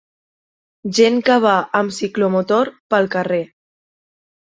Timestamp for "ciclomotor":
1.97-2.71